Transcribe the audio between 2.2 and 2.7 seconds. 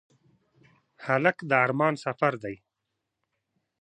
دی.